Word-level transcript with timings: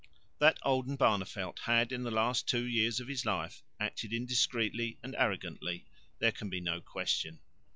That 0.39 0.57
Oldenbarneveldt 0.63 1.59
had 1.59 1.91
in 1.91 2.01
the 2.01 2.09
last 2.09 2.47
two 2.47 2.63
years 2.65 2.99
of 2.99 3.07
his 3.07 3.23
life 3.23 3.61
acted 3.79 4.13
indiscreetly 4.13 4.97
and 5.03 5.15
arrogantly 5.15 5.85
there 6.17 6.31
can 6.31 6.49
be 6.49 6.59
no 6.59 6.81
question. 6.81 7.39